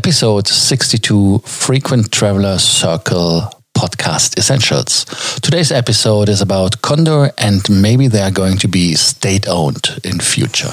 episode 0.00 0.48
62 0.48 1.40
Frequent 1.44 2.10
Traveler 2.10 2.56
Circle 2.56 3.42
podcast 3.76 4.38
essentials. 4.38 5.04
Today's 5.42 5.70
episode 5.70 6.30
is 6.30 6.40
about 6.40 6.80
Condor 6.80 7.30
and 7.36 7.60
maybe 7.68 8.08
they 8.08 8.22
are 8.22 8.30
going 8.30 8.56
to 8.56 8.66
be 8.66 8.94
state 8.94 9.46
owned 9.46 10.00
in 10.02 10.18
future. 10.18 10.72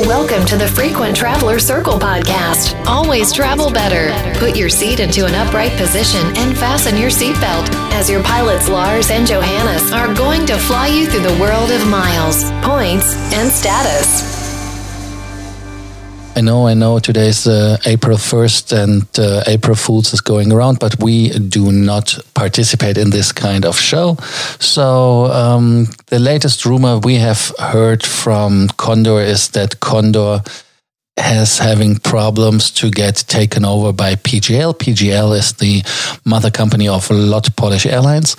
Welcome 0.00 0.44
to 0.46 0.56
the 0.56 0.66
Frequent 0.66 1.16
Traveler 1.16 1.60
Circle 1.60 2.00
podcast. 2.00 2.74
Always 2.84 3.32
travel 3.32 3.70
better. 3.70 4.10
Put 4.40 4.56
your 4.56 4.70
seat 4.70 4.98
into 4.98 5.24
an 5.24 5.36
upright 5.36 5.78
position 5.78 6.26
and 6.36 6.58
fasten 6.58 6.96
your 6.96 7.10
seatbelt 7.10 7.70
as 7.92 8.10
your 8.10 8.24
pilots 8.24 8.68
Lars 8.68 9.12
and 9.12 9.24
Johannes 9.24 9.92
are 9.92 10.12
going 10.14 10.46
to 10.46 10.58
fly 10.58 10.88
you 10.88 11.06
through 11.06 11.22
the 11.22 11.40
world 11.40 11.70
of 11.70 11.86
miles, 11.86 12.42
points, 12.66 13.14
and 13.34 13.52
status. 13.52 14.37
I 16.38 16.40
know, 16.40 16.68
I 16.68 16.74
know 16.74 17.00
today's 17.00 17.48
uh, 17.48 17.78
April 17.84 18.16
1st 18.16 18.84
and 18.84 19.18
uh, 19.18 19.42
April 19.48 19.74
Fools 19.74 20.12
is 20.12 20.20
going 20.20 20.52
around, 20.52 20.78
but 20.78 20.94
we 21.02 21.30
do 21.30 21.72
not 21.72 22.16
participate 22.34 22.96
in 22.96 23.10
this 23.10 23.32
kind 23.32 23.66
of 23.66 23.76
show. 23.76 24.14
So, 24.60 25.24
um, 25.32 25.86
the 26.06 26.20
latest 26.20 26.64
rumor 26.64 27.00
we 27.00 27.16
have 27.16 27.52
heard 27.58 28.04
from 28.06 28.68
Condor 28.76 29.20
is 29.20 29.48
that 29.48 29.80
Condor 29.80 30.40
has 31.16 31.58
having 31.58 31.96
problems 31.96 32.70
to 32.70 32.88
get 32.88 33.16
taken 33.26 33.64
over 33.64 33.92
by 33.92 34.14
PGL. 34.14 34.78
PGL 34.78 35.36
is 35.36 35.54
the 35.54 35.82
mother 36.24 36.52
company 36.52 36.86
of 36.86 37.10
a 37.10 37.14
LOT 37.14 37.56
Polish 37.56 37.84
airlines. 37.84 38.36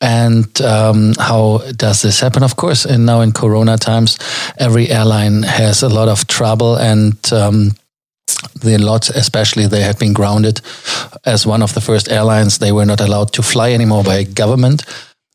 And 0.00 0.60
um, 0.62 1.12
how 1.18 1.58
does 1.76 2.00
this 2.00 2.20
happen? 2.20 2.42
Of 2.42 2.56
course, 2.56 2.86
and 2.86 3.04
now 3.04 3.20
in 3.20 3.32
Corona 3.32 3.76
times, 3.76 4.18
every 4.58 4.88
airline 4.88 5.42
has 5.42 5.82
a 5.82 5.88
lot 5.90 6.08
of 6.08 6.26
trouble, 6.26 6.76
and 6.76 7.16
um, 7.32 7.72
the 8.62 8.78
LOT, 8.78 9.10
especially, 9.10 9.66
they 9.66 9.82
had 9.82 9.98
been 9.98 10.14
grounded 10.14 10.62
as 11.26 11.46
one 11.46 11.62
of 11.62 11.74
the 11.74 11.80
first 11.80 12.08
airlines. 12.08 12.58
They 12.58 12.72
were 12.72 12.86
not 12.86 13.00
allowed 13.00 13.32
to 13.34 13.42
fly 13.42 13.72
anymore 13.72 14.02
by 14.02 14.24
government 14.24 14.84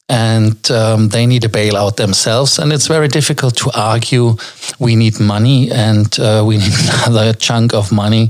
and 0.07 0.69
um, 0.69 1.09
they 1.09 1.25
need 1.25 1.43
a 1.45 1.49
bailout 1.49 1.95
themselves. 1.95 2.59
And 2.59 2.71
it's 2.71 2.87
very 2.87 3.07
difficult 3.07 3.57
to 3.57 3.71
argue 3.73 4.35
we 4.79 4.95
need 4.95 5.19
money 5.19 5.71
and 5.71 6.19
uh, 6.19 6.43
we 6.45 6.57
need 6.63 6.73
another 7.05 7.33
chunk 7.33 7.73
of 7.73 7.91
money 7.91 8.29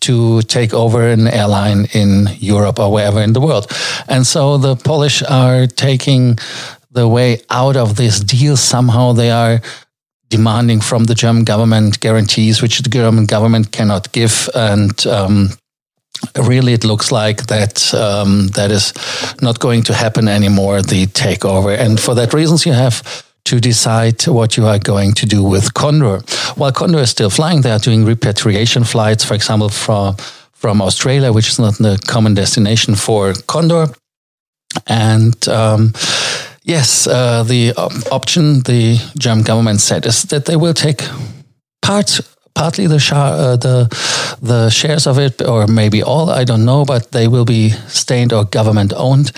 to 0.00 0.42
take 0.42 0.74
over 0.74 1.08
an 1.08 1.26
airline 1.26 1.86
in 1.94 2.28
Europe 2.38 2.78
or 2.78 2.92
wherever 2.92 3.20
in 3.22 3.32
the 3.32 3.40
world. 3.40 3.70
And 4.08 4.26
so 4.26 4.58
the 4.58 4.76
Polish 4.76 5.22
are 5.22 5.66
taking 5.66 6.38
the 6.90 7.08
way 7.08 7.40
out 7.50 7.76
of 7.76 7.96
this 7.96 8.20
deal. 8.20 8.56
Somehow 8.56 9.12
they 9.12 9.30
are 9.30 9.60
demanding 10.28 10.80
from 10.80 11.04
the 11.04 11.14
German 11.14 11.44
government 11.44 12.00
guarantees, 12.00 12.60
which 12.60 12.80
the 12.80 12.90
German 12.90 13.26
government 13.26 13.72
cannot 13.72 14.12
give. 14.12 14.50
And 14.54 15.06
um, 15.06 15.50
really 16.36 16.72
it 16.72 16.84
looks 16.84 17.12
like 17.12 17.46
that 17.46 17.94
um, 17.94 18.48
that 18.48 18.70
is 18.70 18.92
not 19.40 19.58
going 19.58 19.82
to 19.84 19.94
happen 19.94 20.28
anymore 20.28 20.82
the 20.82 21.06
takeover. 21.06 21.76
And 21.76 22.00
for 22.00 22.14
that 22.14 22.32
reasons 22.32 22.66
you 22.66 22.72
have 22.72 23.24
to 23.44 23.60
decide 23.60 24.22
what 24.26 24.56
you 24.56 24.66
are 24.66 24.78
going 24.78 25.12
to 25.14 25.26
do 25.26 25.42
with 25.42 25.72
condor. 25.74 26.20
While 26.56 26.72
condor 26.72 26.98
is 26.98 27.10
still 27.10 27.30
flying 27.30 27.62
they 27.62 27.70
are 27.70 27.78
doing 27.78 28.04
repatriation 28.04 28.84
flights 28.84 29.24
for 29.24 29.34
example 29.34 29.68
from 29.68 30.16
from 30.52 30.80
australia 30.80 31.32
which 31.32 31.48
is 31.48 31.58
not 31.58 31.74
the 31.78 31.98
common 32.06 32.34
destination 32.34 32.94
for 32.94 33.34
condor. 33.46 33.88
And 34.86 35.48
um, 35.48 35.92
yes 36.64 37.06
uh, 37.06 37.44
the 37.44 37.72
op- 37.76 38.12
option 38.12 38.60
the 38.62 38.98
german 39.16 39.44
government 39.44 39.80
said 39.80 40.06
is 40.06 40.22
that 40.24 40.44
they 40.44 40.56
will 40.56 40.74
take 40.74 41.02
part 41.82 42.20
partly 42.56 42.88
the 42.88 43.00
uh, 43.14 43.56
the 43.56 43.86
the 44.42 44.70
shares 44.70 45.06
of 45.06 45.18
it, 45.18 45.42
or 45.42 45.66
maybe 45.66 46.02
all. 46.02 46.30
I 46.30 46.44
don't 46.44 46.64
know, 46.64 46.84
but 46.84 47.12
they 47.12 47.28
will 47.28 47.44
be 47.44 47.70
stained 47.88 48.32
or 48.32 48.44
government 48.44 48.92
owned. 48.96 49.30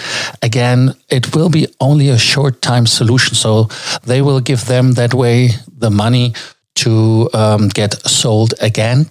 Again, 0.42 0.94
it 1.08 1.34
will 1.34 1.50
be 1.50 1.66
only 1.80 2.08
a 2.08 2.18
short 2.18 2.62
time 2.62 2.86
solution, 2.86 3.34
so 3.34 3.68
they 4.06 4.22
will 4.22 4.40
give 4.40 4.64
them 4.66 4.92
that 4.94 5.12
way 5.12 5.50
the 5.80 5.90
money 5.90 6.32
to 6.74 7.28
um, 7.34 7.68
get 7.68 7.94
sold 8.06 8.54
again 8.60 9.10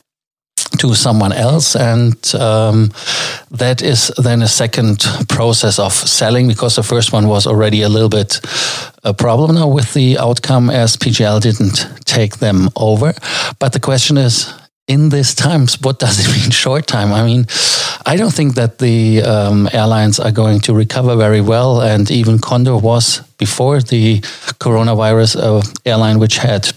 to 0.78 0.94
someone 0.94 1.34
else. 1.34 1.76
And 1.76 2.16
um, 2.36 2.92
that 3.52 3.82
is 3.82 4.12
then 4.18 4.42
a 4.42 4.48
second 4.48 5.06
process 5.28 5.80
of 5.80 5.94
selling 5.94 6.48
because 6.48 6.76
the 6.76 6.84
first 6.84 7.14
one 7.14 7.28
was 7.28 7.48
already 7.48 7.82
a 7.82 7.90
little 7.90 8.10
bit 8.10 8.40
a 9.04 9.14
problem 9.14 9.56
now 9.56 9.68
with 9.68 9.94
the 9.94 10.18
outcome 10.18 10.70
as 10.70 10.98
PGL 10.98 11.42
didn't 11.42 12.06
take 12.06 12.38
them 12.38 12.70
over. 12.76 13.14
But 13.60 13.74
the 13.74 13.80
question 13.80 14.18
is, 14.18 14.54
in 14.88 15.10
these 15.10 15.36
times, 15.36 15.80
what 15.82 16.00
does 16.00 16.20
it 16.20 16.42
mean 16.42 16.52
short 16.52 16.88
time? 16.88 17.14
I 17.14 17.26
mean, 17.26 17.46
I 18.06 18.16
don't 18.16 18.34
think 18.34 18.56
that 18.56 18.80
the 18.80 19.22
um, 19.22 19.70
airlines 19.74 20.20
are 20.20 20.32
going 20.32 20.62
to 20.62 20.74
recover 20.74 21.16
very 21.16 21.42
well. 21.42 21.82
And 21.82 22.10
even 22.10 22.40
Condor 22.40 22.78
was 22.78 23.22
before 23.38 23.82
the 23.82 24.20
coronavirus 24.60 25.36
uh, 25.36 25.62
airline, 25.86 26.20
which 26.20 26.38
had 26.38 26.70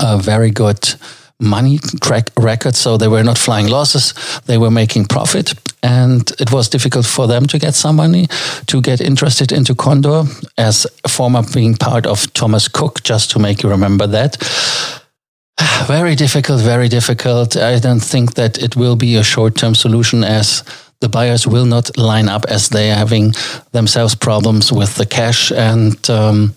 a 0.00 0.18
very 0.18 0.50
good 0.50 0.94
money 1.40 1.78
track 2.00 2.30
record. 2.36 2.76
So 2.76 2.96
they 2.96 3.08
were 3.08 3.24
not 3.24 3.38
flying 3.38 3.68
losses. 3.68 4.14
They 4.46 4.58
were 4.58 4.70
making 4.70 5.06
profit. 5.06 5.54
And 5.82 6.30
it 6.38 6.52
was 6.52 6.68
difficult 6.68 7.06
for 7.06 7.26
them 7.26 7.46
to 7.46 7.58
get 7.58 7.74
some 7.74 7.96
money 7.96 8.28
to 8.66 8.80
get 8.82 9.00
interested 9.00 9.50
into 9.50 9.74
Condor 9.74 10.24
as 10.58 10.86
former 11.08 11.42
being 11.54 11.74
part 11.74 12.06
of 12.06 12.32
Thomas 12.34 12.68
Cook, 12.68 13.02
just 13.02 13.30
to 13.30 13.38
make 13.38 13.62
you 13.62 13.70
remember 13.70 14.06
that. 14.06 14.36
Very 15.86 16.14
difficult, 16.14 16.60
very 16.62 16.88
difficult. 16.88 17.56
I 17.56 17.78
don't 17.78 18.00
think 18.00 18.34
that 18.34 18.58
it 18.58 18.76
will 18.76 18.96
be 18.96 19.16
a 19.16 19.22
short 19.22 19.56
term 19.56 19.74
solution 19.74 20.24
as 20.24 20.62
the 21.00 21.08
buyers 21.08 21.46
will 21.46 21.64
not 21.64 21.96
line 21.96 22.28
up 22.28 22.44
as 22.48 22.68
they 22.68 22.90
are 22.90 22.96
having 22.96 23.32
themselves 23.72 24.14
problems 24.14 24.70
with 24.70 24.94
the 24.96 25.06
cash. 25.06 25.50
And, 25.50 26.10
um, 26.10 26.54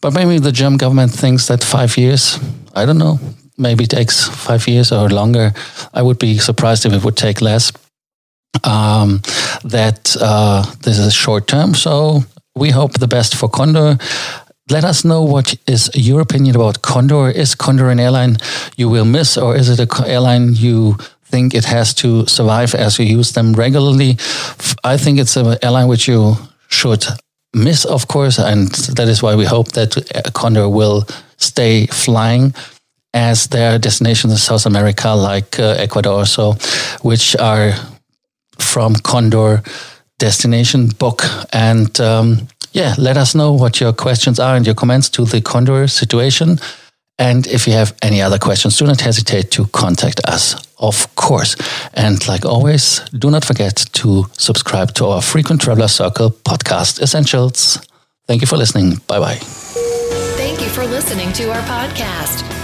but 0.00 0.14
maybe 0.14 0.38
the 0.38 0.52
German 0.52 0.78
government 0.78 1.12
thinks 1.12 1.46
that 1.48 1.62
five 1.62 1.96
years, 1.98 2.38
I 2.74 2.86
don't 2.86 2.98
know, 2.98 3.18
maybe 3.56 3.86
takes 3.86 4.28
five 4.28 4.66
years 4.66 4.92
or 4.92 5.08
longer. 5.08 5.52
I 5.92 6.02
would 6.02 6.18
be 6.18 6.38
surprised 6.38 6.86
if 6.86 6.92
it 6.92 7.04
would 7.04 7.16
take 7.16 7.40
less. 7.40 7.72
Um, 8.62 9.20
that 9.64 10.16
uh, 10.20 10.62
this 10.82 10.98
is 10.98 11.12
short 11.12 11.48
term. 11.48 11.74
So 11.74 12.22
we 12.54 12.70
hope 12.70 12.94
the 12.94 13.08
best 13.08 13.34
for 13.34 13.48
Condor. 13.48 13.98
Let 14.70 14.84
us 14.84 15.04
know 15.04 15.22
what 15.22 15.54
is 15.66 15.90
your 15.94 16.20
opinion 16.20 16.56
about 16.56 16.82
Condor. 16.82 17.28
Is 17.28 17.54
Condor 17.54 17.90
an 17.90 18.00
airline 18.00 18.36
you 18.76 18.88
will 18.88 19.04
miss, 19.04 19.36
or 19.36 19.56
is 19.56 19.68
it 19.68 19.80
an 19.80 20.06
airline 20.06 20.54
you 20.54 20.96
think 21.24 21.52
it 21.52 21.64
has 21.64 21.92
to 21.94 22.26
survive 22.26 22.74
as 22.74 22.98
you 22.98 23.04
use 23.04 23.32
them 23.32 23.52
regularly? 23.54 24.16
I 24.84 24.96
think 24.96 25.18
it's 25.18 25.36
an 25.36 25.58
airline 25.62 25.88
which 25.88 26.08
you 26.08 26.36
should 26.68 27.04
miss, 27.52 27.84
of 27.84 28.08
course, 28.08 28.38
and 28.38 28.68
that 28.96 29.08
is 29.08 29.22
why 29.22 29.34
we 29.34 29.44
hope 29.44 29.72
that 29.72 29.96
Condor 30.32 30.68
will 30.68 31.06
stay 31.36 31.86
flying 31.86 32.54
as 33.14 33.46
their 33.46 33.78
destinations 33.78 34.32
in 34.32 34.38
South 34.38 34.66
America, 34.66 35.10
like 35.10 35.58
uh, 35.58 35.76
Ecuador, 35.78 36.26
so 36.26 36.52
which 37.02 37.36
are 37.36 37.72
from 38.58 38.94
Condor 38.96 39.62
destination 40.18 40.88
book. 40.88 41.22
And 41.52 41.98
um, 42.00 42.48
yeah, 42.72 42.94
let 42.98 43.16
us 43.16 43.34
know 43.34 43.52
what 43.52 43.80
your 43.80 43.92
questions 43.92 44.38
are 44.40 44.56
and 44.56 44.66
your 44.66 44.74
comments 44.74 45.08
to 45.10 45.24
the 45.24 45.40
Condor 45.40 45.86
situation. 45.88 46.58
And 47.16 47.46
if 47.46 47.68
you 47.68 47.72
have 47.74 47.94
any 48.02 48.20
other 48.20 48.38
questions, 48.38 48.76
do 48.76 48.86
not 48.86 49.00
hesitate 49.00 49.52
to 49.52 49.66
contact 49.66 50.20
us, 50.26 50.56
of 50.78 51.14
course. 51.14 51.54
And 51.94 52.26
like 52.26 52.44
always, 52.44 53.00
do 53.10 53.30
not 53.30 53.44
forget 53.44 53.76
to 53.92 54.26
subscribe 54.36 54.94
to 54.94 55.06
our 55.06 55.22
Frequent 55.22 55.60
Traveler 55.60 55.86
Circle 55.88 56.30
podcast 56.30 57.00
essentials. 57.00 57.78
Thank 58.26 58.40
you 58.40 58.48
for 58.48 58.56
listening. 58.56 58.96
Bye 59.06 59.20
bye. 59.20 59.38
Thank 60.36 60.60
you 60.60 60.68
for 60.68 60.84
listening 60.84 61.32
to 61.34 61.52
our 61.52 61.62
podcast 61.62 62.63